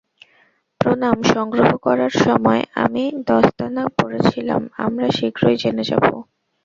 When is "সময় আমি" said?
2.23-3.03